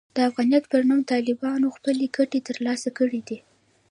د 0.15 0.17
افغانیت 0.29 0.63
پر 0.71 0.81
نوم 0.89 1.01
طالبانو 1.11 1.75
خپلې 1.75 2.05
ګټې 2.17 2.39
ترلاسه 2.49 2.89
کړې 2.97 3.21
دي. 3.27 3.37